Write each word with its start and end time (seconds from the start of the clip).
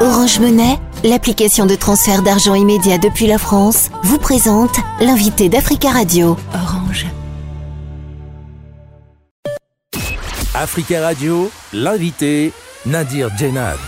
Orange 0.00 0.38
Monnaie, 0.38 0.78
l'application 1.02 1.66
de 1.66 1.74
transfert 1.74 2.22
d'argent 2.22 2.54
immédiat 2.54 2.98
depuis 2.98 3.26
la 3.26 3.36
France, 3.36 3.90
vous 4.04 4.18
présente 4.18 4.76
l'invité 5.00 5.48
d'Africa 5.48 5.90
Radio. 5.90 6.36
Orange. 6.54 7.06
Africa 10.54 11.02
Radio, 11.02 11.50
l'invité 11.72 12.52
Nadir 12.86 13.36
Djenad. 13.36 13.80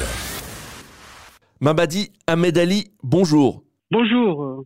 Mabadi 1.60 2.10
Ahmed 2.26 2.58
Ali, 2.58 2.90
bonjour. 3.04 3.62
Bonjour. 3.92 4.64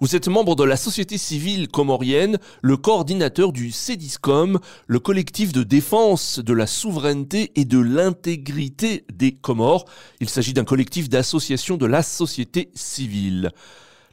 Vous 0.00 0.14
êtes 0.14 0.28
membre 0.28 0.56
de 0.56 0.64
la 0.64 0.76
société 0.76 1.16
civile 1.16 1.68
comorienne, 1.68 2.38
le 2.60 2.76
coordinateur 2.76 3.52
du 3.52 3.70
CEDISCOM, 3.70 4.58
le 4.86 4.98
collectif 4.98 5.52
de 5.52 5.62
défense 5.62 6.38
de 6.38 6.52
la 6.52 6.66
souveraineté 6.66 7.52
et 7.56 7.64
de 7.64 7.78
l'intégrité 7.78 9.04
des 9.12 9.32
Comores. 9.32 9.86
Il 10.20 10.28
s'agit 10.28 10.52
d'un 10.52 10.64
collectif 10.64 11.08
d'associations 11.08 11.76
de 11.76 11.86
la 11.86 12.02
société 12.02 12.70
civile. 12.74 13.52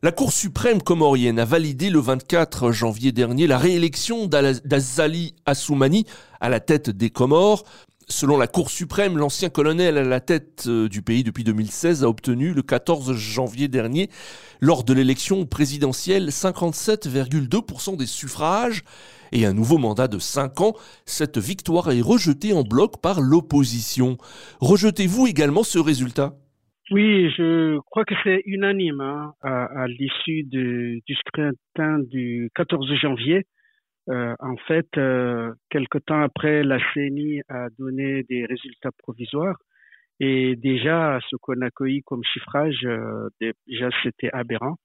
La 0.04 0.12
Cour 0.12 0.32
suprême 0.32 0.82
comorienne 0.82 1.38
a 1.38 1.46
validé 1.46 1.90
le 1.90 2.00
24 2.00 2.72
janvier 2.72 3.12
dernier 3.12 3.48
la 3.48 3.58
réélection 3.58 4.26
d'Azali 4.26 5.36
Assoumani 5.46 6.06
à 6.40 6.50
la 6.50 6.60
tête 6.60 6.90
des 6.90 7.10
Comores. 7.10 7.66
Selon 8.12 8.38
la 8.38 8.48
Cour 8.48 8.70
suprême, 8.70 9.18
l'ancien 9.18 9.50
colonel 9.50 9.98
à 9.98 10.04
la 10.04 10.20
tête 10.20 10.66
euh, 10.68 10.90
du 10.90 11.02
pays 11.02 11.24
depuis 11.24 11.46
2016 11.46 12.04
a 12.04 12.10
obtenu 12.10 12.52
le 12.54 12.62
14 12.62 13.16
janvier 13.16 13.70
dernier, 13.70 14.10
lors 14.60 14.84
de 14.84 14.94
l'élection 14.94 15.46
présidentielle, 15.46 16.28
57,2% 16.28 17.96
des 17.98 18.06
suffrages 18.06 18.84
et 19.32 19.46
un 19.46 19.54
nouveau 19.54 19.78
mandat 19.78 20.10
de 20.10 20.20
5 20.20 20.60
ans. 20.60 20.74
Cette 21.06 21.38
victoire 21.38 21.90
est 21.90 22.02
rejetée 22.02 22.52
en 22.52 22.64
bloc 22.64 23.02
par 23.02 23.22
l'opposition. 23.22 24.18
Rejetez-vous 24.60 25.28
également 25.28 25.64
ce 25.64 25.80
résultat? 25.80 26.34
Oui, 26.92 27.32
je 27.38 27.80
crois 27.80 28.04
que 28.04 28.16
c'est 28.26 28.44
unanime 28.46 29.00
hein, 29.00 29.34
à, 29.42 29.88
l'issue 29.88 30.44
du 30.44 31.02
scrutin 31.16 32.00
du 32.00 32.52
14 32.56 32.94
janvier. 33.02 33.46
Euh, 34.12 34.36
en 34.40 34.58
fait, 34.68 34.88
euh, 34.98 35.54
quelque 35.70 35.98
temps 35.98 36.22
après, 36.22 36.64
la 36.64 36.80
CENI 36.94 37.42
a 37.48 37.68
donné 37.78 38.24
des 38.24 38.46
résultats 38.46 38.92
provisoires 38.98 39.58
et 40.20 40.56
déjà 40.58 41.20
ce 41.30 41.36
qu'on 41.38 41.62
a 41.62 41.68
accueilli 41.68 42.02
comme 42.04 42.24
chiffrage, 42.24 42.80
euh, 42.84 43.30
déjà 43.40 43.90
c'était 44.04 44.30
aberrant. 44.34 44.76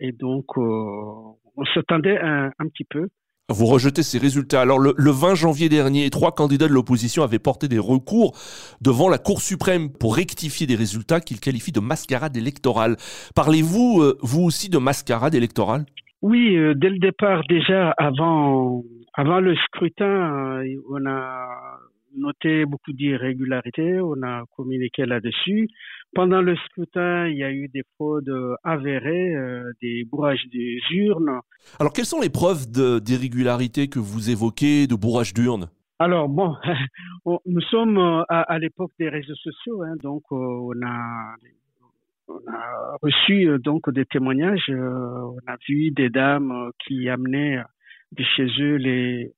et 0.00 0.12
donc, 0.12 0.56
on 0.56 1.64
s'attendait 1.74 2.18
un, 2.18 2.50
un, 2.58 2.68
petit 2.68 2.84
peu. 2.84 3.08
Vous 3.50 3.66
rejetez 3.66 4.02
ces 4.02 4.18
résultats. 4.18 4.60
Alors 4.62 4.78
le, 4.78 5.10
20 5.10 5.34
janvier 5.34 5.68
dernier, 5.68 6.10
trois 6.10 6.32
candidats 6.34 6.66
de 6.68 6.72
l'opposition 6.72 7.22
avaient 7.22 7.38
porté 7.38 7.68
des 7.68 7.78
recours 7.78 8.36
devant 8.80 9.08
la 9.08 9.18
Cour 9.18 9.40
suprême 9.42 9.92
pour 9.92 10.16
rectifier 10.16 10.66
des 10.66 10.74
résultats 10.74 11.20
qu'ils 11.20 11.40
qualifient 11.40 11.72
de 11.72 11.80
mascarade 11.80 12.36
électorale. 12.36 12.96
Parlez-vous, 13.34 14.14
vous 14.20 14.42
aussi, 14.42 14.68
de 14.68 14.78
mascarade 14.78 15.34
électorale 15.34 15.84
oui, 16.22 16.56
euh, 16.56 16.74
dès 16.74 16.90
le 16.90 16.98
départ, 16.98 17.42
déjà 17.48 17.92
avant, 17.92 18.82
avant 19.14 19.40
le 19.40 19.54
scrutin, 19.54 20.62
euh, 20.64 20.76
on 20.90 21.06
a 21.06 21.78
noté 22.16 22.64
beaucoup 22.64 22.92
d'irrégularités, 22.92 24.00
on 24.00 24.20
a 24.22 24.42
communiqué 24.56 25.06
là-dessus. 25.06 25.68
Pendant 26.14 26.42
le 26.42 26.56
scrutin, 26.56 27.28
il 27.28 27.36
y 27.36 27.44
a 27.44 27.52
eu 27.52 27.68
des 27.68 27.82
fraudes 27.94 28.32
avérées, 28.64 29.36
euh, 29.36 29.70
des 29.80 30.04
bourrages 30.10 30.44
des 30.52 30.78
urnes. 30.90 31.38
Alors, 31.78 31.92
quelles 31.92 32.06
sont 32.06 32.20
les 32.20 32.30
preuves 32.30 32.66
d'irrégularité 33.00 33.88
que 33.88 34.00
vous 34.00 34.30
évoquez, 34.30 34.88
de 34.88 34.96
bourrage 34.96 35.34
d'urnes? 35.34 35.68
Alors 36.00 36.28
bon, 36.28 36.54
nous 37.46 37.60
sommes 37.62 37.98
à, 37.98 38.42
à 38.42 38.58
l'époque 38.58 38.92
des 38.98 39.08
réseaux 39.08 39.34
sociaux, 39.34 39.82
hein, 39.82 39.94
donc 40.02 40.22
on 40.30 40.72
a 40.84 41.34
on 42.28 42.52
a 42.52 42.96
reçu 43.02 43.48
euh, 43.48 43.58
donc 43.58 43.90
des 43.90 44.04
témoignages. 44.04 44.68
Euh, 44.68 45.32
on 45.36 45.52
a 45.52 45.56
vu 45.68 45.90
des 45.90 46.10
dames 46.10 46.52
euh, 46.52 46.70
qui 46.84 47.08
amenaient 47.08 47.62
de 48.12 48.24
chez 48.36 48.46
eux 48.60 48.76
les, 48.76 49.32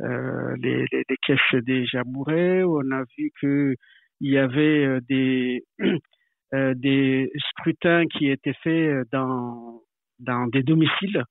les, 0.00 0.86
les, 0.92 1.16
caisses 1.26 1.62
déjà 1.64 2.02
bourrées. 2.04 2.64
On 2.64 2.90
a 2.92 3.04
vu 3.16 3.30
que 3.40 3.74
il 4.20 4.30
y 4.30 4.38
avait 4.38 5.00
des 5.08 5.64
des 6.52 7.30
scrutins 7.50 8.06
qui 8.06 8.30
étaient 8.30 8.56
faits 8.62 9.06
dans 9.12 9.82
dans 10.18 10.46
des 10.46 10.62
domiciles. 10.62 11.22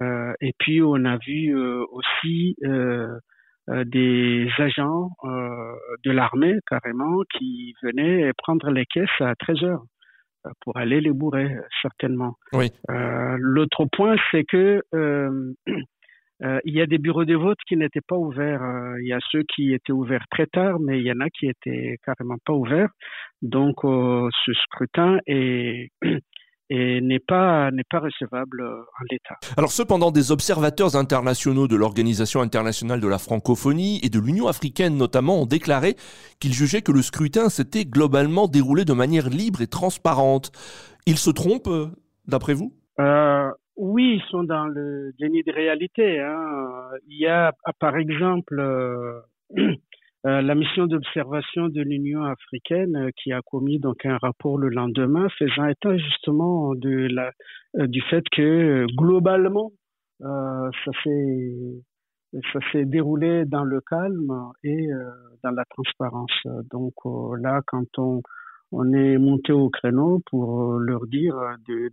et 0.00 0.52
puis 0.58 0.82
on 0.82 1.04
a 1.04 1.16
vu 1.18 1.54
aussi 1.92 2.56
des 3.68 4.48
agents 4.58 5.10
de 6.04 6.10
l'armée 6.10 6.58
carrément 6.68 7.22
qui 7.38 7.74
venaient 7.82 8.32
prendre 8.38 8.70
les 8.70 8.86
caisses 8.86 9.20
à 9.20 9.34
13 9.36 9.62
heures 9.62 9.84
pour 10.60 10.76
aller 10.76 11.00
les 11.00 11.12
bourrer, 11.12 11.56
certainement. 11.82 12.36
Oui. 12.52 12.70
Euh, 12.90 13.36
L'autre 13.38 13.86
point, 13.92 14.16
c'est 14.30 14.44
que 14.44 14.82
euh, 14.94 15.52
euh, 16.42 16.60
il 16.64 16.74
y 16.74 16.80
a 16.80 16.86
des 16.86 16.98
bureaux 16.98 17.24
de 17.24 17.34
vote 17.34 17.58
qui 17.66 17.76
n'étaient 17.76 18.00
pas 18.06 18.16
ouverts. 18.16 18.62
Euh, 18.62 19.00
il 19.00 19.08
y 19.08 19.12
a 19.12 19.18
ceux 19.30 19.42
qui 19.54 19.72
étaient 19.72 19.92
ouverts 19.92 20.26
très 20.30 20.46
tard, 20.46 20.78
mais 20.80 20.98
il 20.98 21.06
y 21.06 21.12
en 21.12 21.20
a 21.20 21.30
qui 21.30 21.46
étaient 21.46 21.96
carrément 22.04 22.36
pas 22.44 22.52
ouverts. 22.52 22.90
Donc, 23.42 23.84
euh, 23.84 24.28
ce 24.44 24.52
scrutin 24.52 25.18
est 25.26 25.90
et 26.68 27.00
n'est 27.00 27.20
pas 27.20 27.70
n'est 27.70 27.84
pas 27.88 28.00
recevable 28.00 28.60
euh, 28.60 28.80
en 28.80 29.04
l'état. 29.10 29.36
Alors 29.56 29.70
cependant, 29.70 30.10
des 30.10 30.32
observateurs 30.32 30.96
internationaux 30.96 31.68
de 31.68 31.76
l'Organisation 31.76 32.40
internationale 32.40 33.00
de 33.00 33.08
la 33.08 33.18
francophonie 33.18 34.00
et 34.02 34.08
de 34.08 34.18
l'Union 34.18 34.48
africaine 34.48 34.96
notamment 34.96 35.42
ont 35.42 35.46
déclaré 35.46 35.96
qu'ils 36.40 36.52
jugeaient 36.52 36.82
que 36.82 36.92
le 36.92 37.02
scrutin 37.02 37.48
s'était 37.48 37.84
globalement 37.84 38.48
déroulé 38.48 38.84
de 38.84 38.92
manière 38.92 39.28
libre 39.28 39.62
et 39.62 39.66
transparente. 39.66 40.50
Ils 41.06 41.18
se 41.18 41.30
trompent, 41.30 41.68
euh, 41.68 41.88
d'après 42.26 42.54
vous? 42.54 42.72
Euh, 42.98 43.50
Oui, 43.76 44.16
ils 44.16 44.30
sont 44.30 44.42
dans 44.42 44.66
le 44.66 45.12
déni 45.18 45.42
de 45.42 45.52
réalité. 45.52 46.18
Hein. 46.20 46.88
Il 47.08 47.18
y 47.20 47.26
a, 47.26 47.52
par 47.78 47.96
exemple, 47.96 48.58
euh, 48.58 49.20
Euh, 50.26 50.42
la 50.42 50.56
mission 50.56 50.86
d'observation 50.86 51.68
de 51.68 51.82
l'Union 51.82 52.24
africaine 52.24 52.96
euh, 52.96 53.10
qui 53.16 53.32
a 53.32 53.42
commis 53.42 53.78
donc 53.78 54.04
un 54.04 54.16
rapport 54.16 54.58
le 54.58 54.70
lendemain 54.70 55.28
faisant 55.38 55.68
état 55.68 55.96
justement 55.96 56.74
de 56.74 57.06
la, 57.14 57.30
euh, 57.76 57.86
du 57.86 58.00
fait 58.02 58.24
que 58.32 58.86
globalement 58.96 59.70
ça 60.18 60.90
s'est 61.04 61.82
ça 62.52 62.58
s'est 62.72 62.86
déroulé 62.86 63.44
dans 63.44 63.64
le 63.64 63.82
calme 63.82 64.32
et 64.64 64.88
dans 65.44 65.50
la 65.50 65.64
transparence. 65.66 66.32
Donc 66.70 66.94
là, 67.38 67.60
quand 67.66 67.86
on 67.98 68.22
on 68.72 68.92
est 68.94 69.18
monté 69.18 69.52
au 69.52 69.68
créneau 69.68 70.22
pour 70.30 70.78
leur 70.78 71.06
dire 71.06 71.34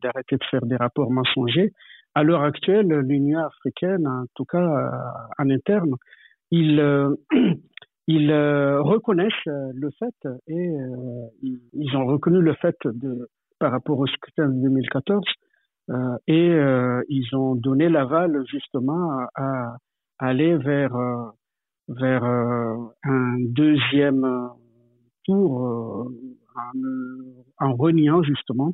d'arrêter 0.01 0.37
de, 0.37 0.43
faire 0.49 0.65
des 0.65 0.77
rapports 0.77 1.11
mensongers. 1.11 1.73
À 2.15 2.23
l'heure 2.23 2.43
actuelle, 2.43 2.87
l'Union 2.87 3.39
africaine, 3.39 4.07
en 4.07 4.23
tout 4.35 4.45
cas 4.45 4.89
en 5.37 5.49
interne, 5.49 5.95
il 6.49 6.79
ils 8.07 8.31
euh, 8.31 8.81
reconnaissent 8.81 9.31
euh, 9.47 9.71
le 9.73 9.89
fait 9.97 10.29
et 10.47 10.69
euh, 10.69 11.27
ils, 11.41 11.95
ont 11.95 12.05
reconnu 12.05 12.41
le 12.41 12.53
fait 12.55 12.75
de 12.85 13.29
par 13.59 13.71
rapport 13.71 13.97
au 13.99 14.07
scrutin 14.07 14.49
de 14.49 14.61
2014 14.61 15.23
et 16.27 16.55
ils 17.09 17.35
ont 17.35 17.55
donné 17.55 17.89
l'aval 17.89 18.43
justement 18.49 19.09
à, 19.35 19.75
aller 20.17 20.55
vers 20.55 20.97
vers 21.89 22.23
un 22.23 23.35
deuxième 23.39 24.49
tour 25.25 26.09
en, 26.55 27.65
en 27.65 27.75
reniant 27.75 28.23
justement 28.23 28.73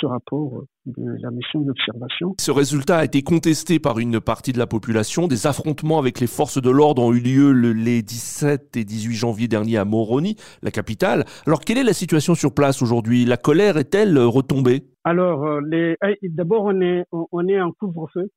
ce 0.00 0.06
rapport 0.06 0.64
de 0.86 1.22
la 1.22 1.30
mission 1.30 1.60
d'observation. 1.60 2.34
Ce 2.38 2.50
résultat 2.50 2.98
a 2.98 3.04
été 3.04 3.22
contesté 3.22 3.78
par 3.78 3.98
une 3.98 4.20
partie 4.20 4.52
de 4.52 4.58
la 4.58 4.66
population. 4.66 5.26
Des 5.26 5.46
affrontements 5.46 5.98
avec 5.98 6.20
les 6.20 6.26
forces 6.26 6.60
de 6.60 6.70
l'ordre 6.70 7.02
ont 7.02 7.12
eu 7.12 7.20
lieu 7.20 7.50
les 7.52 8.02
17 8.02 8.76
et 8.76 8.84
18 8.84 9.14
janvier 9.14 9.48
dernier 9.48 9.78
à 9.78 9.84
Moroni, 9.84 10.36
la 10.62 10.70
capitale. 10.70 11.24
Alors 11.46 11.60
quelle 11.60 11.78
est 11.78 11.84
la 11.84 11.92
situation 11.92 12.34
sur 12.34 12.54
place 12.54 12.82
aujourd'hui? 12.82 13.24
La 13.24 13.36
colère 13.36 13.76
est-elle 13.76 14.18
retombée? 14.18 14.84
Alors 15.04 15.44
euh, 15.44 15.60
les... 15.66 15.96
d'abord 16.22 16.64
on 16.64 16.80
est 16.80 17.04
on 17.12 17.48
est 17.48 17.60
en 17.60 17.72
couvre-feu. 17.72 18.30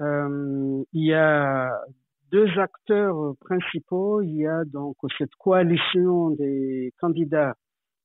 Euh, 0.00 0.82
il 0.92 1.04
y 1.04 1.14
a 1.14 1.70
deux 2.30 2.48
acteurs 2.58 3.34
principaux. 3.40 4.22
Il 4.22 4.36
y 4.36 4.46
a 4.46 4.64
donc 4.64 4.96
cette 5.18 5.34
coalition 5.38 6.30
des 6.30 6.92
candidats 6.98 7.54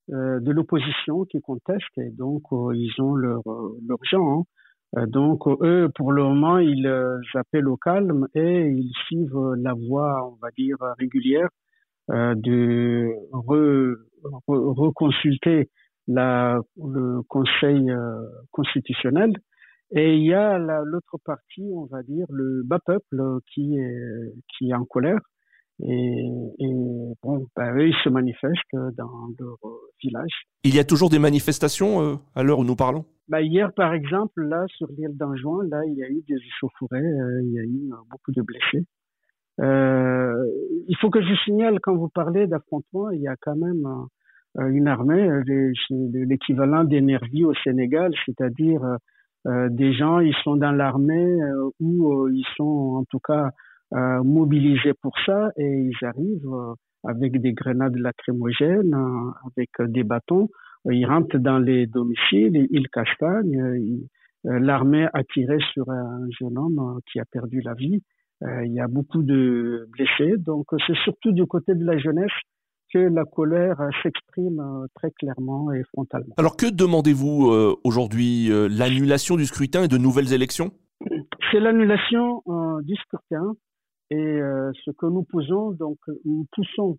de 0.10 0.52
l'opposition 0.52 1.26
qui 1.26 1.42
contestent 1.42 1.98
et 1.98 2.12
donc 2.12 2.44
euh, 2.52 2.74
ils 2.76 2.94
ont 3.02 3.16
leur, 3.16 3.42
euh, 3.48 3.78
leur. 3.88 4.00
Hein. 4.14 4.44
donc 5.08 5.48
eux, 5.48 5.90
pour 5.96 6.12
le 6.12 6.24
moment, 6.24 6.60
ils 6.60 6.88
appellent 7.36 7.68
au 7.68 7.78
calme 7.78 8.28
et 8.34 8.70
ils 8.70 8.94
suivent 9.06 9.54
la 9.58 9.74
voie, 9.74 10.26
on 10.28 10.38
va 10.42 10.50
dire, 10.58 10.78
régulière 10.98 11.50
de 12.10 13.10
reconsulter 14.48 15.70
la, 16.08 16.62
le 16.78 17.22
Conseil 17.28 17.92
constitutionnel. 18.52 19.34
Et 19.92 20.16
il 20.16 20.24
y 20.24 20.34
a 20.34 20.58
l'autre 20.58 21.18
partie, 21.26 21.70
on 21.74 21.86
va 21.86 22.02
dire, 22.04 22.26
le 22.30 22.64
bas 22.64 22.80
peuple 22.80 23.40
qui 23.54 23.78
est, 23.78 24.34
qui 24.48 24.70
est 24.70 24.74
en 24.74 24.86
colère 24.86 25.20
Et, 25.84 26.30
bon, 27.22 27.46
ben, 27.56 27.78
eux, 27.78 27.88
ils 27.88 27.96
se 28.04 28.10
manifestent 28.10 28.74
dans 28.74 29.30
leur 29.40 29.58
village. 30.04 30.48
Il 30.64 30.76
y 30.76 30.80
a 30.80 30.84
toujours 30.84 31.10
des 31.10 31.20
manifestations 31.20 32.20
à 32.36 32.44
l'heure 32.44 32.60
où 32.60 32.64
nous 32.64 32.76
parlons? 32.76 33.06
Bah, 33.28 33.42
Hier, 33.42 33.72
par 33.74 33.94
exemple, 33.94 34.42
là, 34.42 34.66
sur 34.70 34.88
l'île 34.98 35.16
d'Anjouan, 35.16 35.62
là, 35.62 35.82
il 35.86 35.94
y 35.94 36.04
a 36.04 36.10
eu 36.10 36.24
des 36.28 36.36
échauffourées, 36.36 37.04
il 37.44 37.52
y 37.52 37.60
a 37.60 37.64
eu 37.64 37.92
beaucoup 38.10 38.32
de 38.32 38.42
blessés. 38.42 38.86
Euh, 39.60 40.46
il 40.88 40.96
faut 40.98 41.10
que 41.10 41.22
je 41.22 41.34
signale, 41.46 41.80
quand 41.82 41.96
vous 41.96 42.10
parlez 42.10 42.48
d'affrontement, 42.48 43.10
il 43.12 43.22
y 43.22 43.28
a 43.28 43.36
quand 43.40 43.56
même 43.56 43.88
euh, 44.60 44.70
une 44.70 44.88
armée, 44.88 45.30
euh, 45.30 45.74
l'équivalent 45.90 46.84
des 46.84 47.02
nervis 47.02 47.46
au 47.46 47.54
Sénégal, 47.64 48.12
c'est-à-dire 48.26 48.82
euh, 49.48 49.70
des 49.70 49.94
gens, 49.94 50.20
ils 50.20 50.36
sont 50.44 50.56
dans 50.56 50.72
l'armée 50.72 51.40
ou 51.80 52.28
ils 52.30 52.46
sont 52.56 52.98
en 52.98 53.04
tout 53.06 53.20
cas 53.20 53.52
mobilisés 53.92 54.94
pour 55.02 55.14
ça 55.26 55.50
et 55.58 55.64
ils 55.64 56.06
arrivent 56.06 56.76
avec 57.06 57.40
des 57.40 57.54
grenades 57.54 57.96
lacrymogènes, 57.96 58.96
avec 59.46 59.70
des 59.92 60.04
bâtons, 60.04 60.50
ils 60.90 61.06
rentrent 61.06 61.38
dans 61.38 61.60
les 61.60 61.88
domiciles, 61.88 62.68
ils 62.70 62.88
castagnent. 62.90 64.06
L'armée 64.44 65.08
a 65.14 65.24
tiré 65.24 65.58
sur 65.74 65.90
un 65.90 66.28
jeune 66.40 66.58
homme 66.58 67.00
qui 67.12 67.20
a 67.20 67.26
perdu 67.26 67.62
la 67.62 67.74
vie. 67.74 68.02
il 68.42 68.74
y 68.74 68.80
a 68.80 68.88
beaucoup 68.88 69.24
de 69.24 69.88
blessés, 69.92 70.38
donc 70.38 70.66
c'est 70.86 70.98
surtout 71.04 71.32
du 71.32 71.46
côté 71.46 71.74
de 71.76 71.86
la 71.86 71.98
jeunesse 71.98 72.32
que 72.94 73.00
la 73.00 73.26
colère 73.26 73.78
s'exprime 74.02 74.60
euh, 74.60 74.88
très 74.96 75.12
clairement 75.12 75.72
et 75.72 75.84
frontalement. 75.94 76.34
Alors 76.38 76.56
que 76.56 76.68
demandez-vous 76.68 77.52
euh, 77.52 77.76
aujourd'hui 77.84 78.52
euh, 78.52 78.68
L'annulation 78.70 79.36
du 79.36 79.46
scrutin 79.46 79.84
et 79.84 79.88
de 79.88 79.98
nouvelles 79.98 80.34
élections? 80.34 80.72
C'est 81.52 81.60
l'annulation 81.60 82.42
du 82.84 82.96
scrutin 82.96 83.54
et 84.10 84.40
ce 84.86 84.92
que 84.92 85.06
nous 85.06 85.24
posons, 85.24 85.72
donc 85.72 85.98
nous 86.26 86.46
poussons 86.52 86.98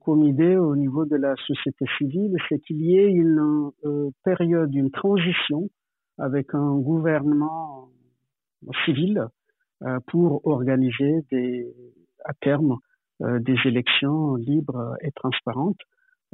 comme 0.00 0.24
idée 0.24 0.56
au 0.56 0.74
niveau 0.76 1.04
de 1.04 1.16
la 1.16 1.34
société 1.46 1.84
civile, 1.98 2.36
c'est 2.48 2.58
qu'il 2.60 2.80
y 2.82 2.98
ait 2.98 3.10
une 3.10 3.70
période, 4.24 4.74
une 4.74 4.90
transition 4.90 5.68
avec 6.18 6.54
un 6.54 6.76
gouvernement 6.78 7.88
civil 8.84 9.26
pour 10.06 10.46
organiser 10.46 11.24
des, 11.30 11.66
à 12.24 12.32
terme 12.40 12.78
euh, 13.22 13.40
des 13.40 13.56
élections 13.64 14.36
libres 14.36 14.94
et 15.02 15.10
transparentes. 15.10 15.80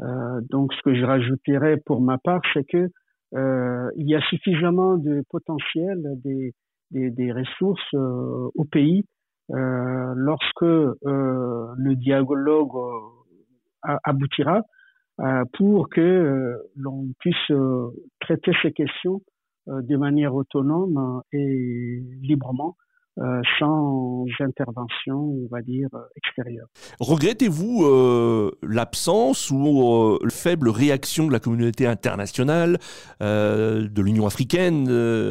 Euh, 0.01 0.41
donc, 0.51 0.75
ce 0.75 0.83
que 0.83 0.95
je 0.95 1.05
rajouterais 1.05 1.79
pour 1.87 2.03
ma 2.03 2.19
part, 2.19 2.43
c'est 2.53 2.65
que 2.65 2.91
euh, 3.35 3.91
il 3.97 4.07
y 4.07 4.15
a 4.15 4.21
suffisamment 4.29 4.97
de 4.97 5.23
potentiel, 5.31 6.03
des, 6.23 6.53
des, 6.91 7.11
des 7.11 7.33
ressources 7.33 7.95
au 7.95 8.65
pays 8.71 9.05
lorsque 9.49 10.63
le 10.63 11.95
dialogue 11.97 12.73
aboutira 13.83 14.63
pour 15.53 15.89
que 15.89 16.57
l'on 16.77 17.09
puisse 17.19 17.53
traiter 18.21 18.53
ces 18.63 18.73
questions 18.73 19.21
de 19.67 19.97
manière 19.97 20.35
autonome 20.35 21.23
et 21.33 22.03
librement 22.23 22.77
euh, 23.21 23.41
sans 23.61 24.25
intervention, 24.41 25.15
on 25.15 25.47
va 25.49 25.63
dire, 25.63 25.87
euh, 25.95 26.01
extérieure. 26.17 26.67
Regrettez-vous 26.99 27.85
euh, 27.85 28.51
l'absence 28.61 29.53
ou 29.53 30.19
la 30.21 30.31
faible 30.31 30.69
réaction 30.69 31.29
de 31.29 31.33
la 31.33 31.39
communauté 31.39 31.87
internationale, 31.87 32.79
de 33.21 34.03
l'Union 34.03 34.27
africaine 34.27 34.89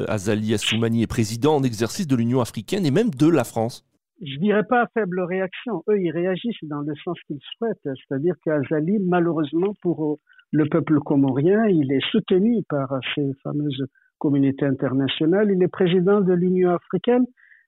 Azali 0.08 0.54
Assoumani 0.54 1.04
est 1.04 1.08
président 1.08 1.58
en 1.58 1.64
exercice 1.64 2.08
de 2.08 2.16
l'Union 2.16 2.40
africaine 2.40 2.86
et 2.86 2.92
même 2.92 3.10
de 3.10 3.28
la 3.28 3.44
France? 3.44 3.84
Je 4.22 4.38
dirais 4.40 4.64
pas 4.64 4.88
faible 4.94 5.22
réaction. 5.22 5.84
Eux, 5.90 6.00
ils 6.00 6.12
réagissent 6.12 6.64
dans 6.64 6.82
le 6.82 6.94
sens 7.04 7.18
qu'ils 7.28 7.40
souhaitent. 7.58 7.78
C'est-à-dire 7.84 8.36
qu'Azali, 8.44 9.00
malheureusement, 9.00 9.74
pour 9.82 10.20
le 10.52 10.66
peuple 10.70 11.00
comorien, 11.00 11.66
il 11.68 11.92
est 11.92 12.06
soutenu 12.12 12.64
par 12.70 13.00
ces 13.16 13.32
fameuses 13.44 13.86
communautés 14.20 14.66
internationales. 14.66 15.52
Il 15.52 15.62
est 15.64 15.68
président 15.68 16.22
de 16.22 16.34
l'Union 16.34 16.72
africaine 16.72 17.26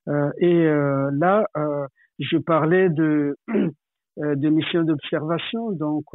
euh, 0.08 0.32
et 0.38 0.68
euh, 0.68 1.10
là, 1.14 1.46
euh, 1.58 1.88
je 2.20 2.38
parlais 2.38 2.90
de 2.90 3.36
de 4.18 4.50
missions 4.50 4.84
d'observation. 4.84 5.72
Donc, 5.72 6.06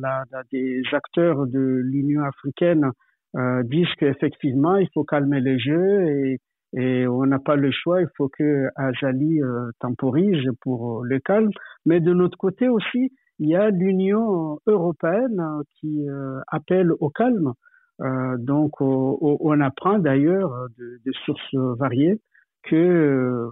là, 0.00 0.24
des 0.52 0.82
acteurs 0.92 1.46
de 1.46 1.80
l'Union 1.84 2.22
africaine 2.22 2.90
disent 3.64 3.92
qu'effectivement, 3.98 4.76
il 4.76 4.88
faut 4.94 5.04
calmer 5.04 5.40
les 5.40 5.58
jeux 5.58 6.06
et, 6.06 6.38
et 6.74 7.06
on 7.06 7.24
n'a 7.26 7.38
pas 7.38 7.56
le 7.56 7.70
choix. 7.70 8.00
Il 8.00 8.08
faut 8.16 8.28
que 8.28 8.68
Azali 8.76 9.40
temporise 9.80 10.44
pour 10.60 11.04
le 11.04 11.18
calme. 11.18 11.50
Mais 11.86 12.00
de 12.00 12.12
notre 12.12 12.36
côté 12.36 12.68
aussi, 12.68 13.12
il 13.38 13.48
y 13.48 13.56
a 13.56 13.70
l'Union 13.70 14.58
européenne 14.66 15.42
qui 15.80 16.06
appelle 16.48 16.92
au 17.00 17.10
calme. 17.10 17.52
donc, 18.38 18.80
on 18.80 19.60
apprend 19.60 19.98
d'ailleurs 19.98 20.68
de, 20.78 21.12
sources 21.24 21.54
variées 21.78 22.20
que 22.64 22.76
euh, 22.76 23.50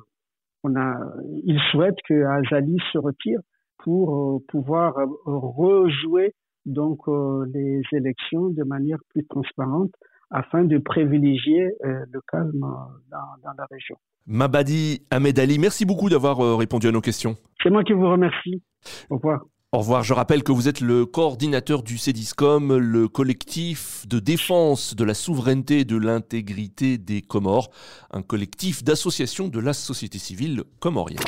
on 0.62 0.76
a, 0.76 0.98
il 1.44 1.58
souhaite 1.70 1.96
que 2.08 2.24
Azali 2.24 2.78
se 2.92 2.98
retire 2.98 3.40
pour 3.78 4.36
euh, 4.36 4.38
pouvoir 4.48 4.98
euh, 4.98 5.06
rejouer 5.24 6.34
donc 6.64 7.06
les 7.54 7.80
élections 7.92 8.48
de 8.48 8.64
manière 8.64 8.98
plus 9.10 9.24
transparente 9.28 9.92
afin 10.30 10.64
de 10.64 10.78
privilégier 10.78 11.70
le 11.82 12.20
calme 12.30 12.60
dans, 12.60 13.18
dans, 13.42 13.52
la 13.56 13.66
région. 13.70 13.96
Mabadi 14.26 15.02
Ahmed 15.10 15.38
Ali, 15.38 15.58
merci 15.58 15.84
beaucoup 15.84 16.08
d'avoir 16.08 16.58
répondu 16.58 16.88
à 16.88 16.92
nos 16.92 17.00
questions. 17.00 17.36
C'est 17.62 17.70
moi 17.70 17.84
qui 17.84 17.92
vous 17.92 18.08
remercie. 18.08 18.62
Au 19.10 19.16
revoir. 19.16 19.40
Au 19.72 19.80
revoir, 19.80 20.02
je 20.04 20.14
rappelle 20.14 20.42
que 20.42 20.52
vous 20.52 20.68
êtes 20.68 20.80
le 20.80 21.04
coordinateur 21.04 21.82
du 21.82 21.98
CEDISCOM, 21.98 22.78
le 22.78 23.08
collectif 23.08 24.06
de 24.08 24.20
défense 24.20 24.94
de 24.94 25.04
la 25.04 25.12
souveraineté 25.12 25.80
et 25.80 25.84
de 25.84 25.96
l'intégrité 25.96 26.98
des 26.98 27.20
Comores, 27.20 27.70
un 28.10 28.22
collectif 28.22 28.84
d'associations 28.84 29.48
de 29.48 29.60
la 29.60 29.72
société 29.72 30.18
civile 30.18 30.62
comorienne. 30.80 31.20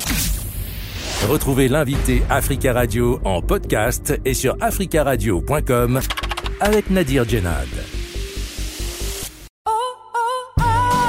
Retrouvez 1.28 1.68
l'invité 1.68 2.22
Africa 2.30 2.72
Radio 2.72 3.18
en 3.24 3.42
podcast 3.42 4.18
et 4.24 4.34
sur 4.34 4.56
africaradio.com 4.62 6.00
avec 6.60 6.90
Nadir 6.90 7.28
Djenad. 7.28 7.97